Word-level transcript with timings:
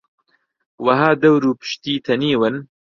وەها 0.85 1.11
دەور 1.21 1.41
و 1.45 1.57
پشتی 1.59 2.03
تەنیون 2.05 2.55